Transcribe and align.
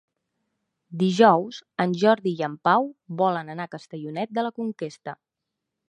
Dijous 1.01 1.59
en 1.85 1.93
Jordi 2.05 2.35
i 2.39 2.47
en 2.49 2.57
Pau 2.69 2.89
volen 3.23 3.55
anar 3.57 3.71
a 3.71 3.75
Castellonet 3.77 4.35
de 4.39 4.49
la 4.49 4.55
Conquesta. 4.61 5.21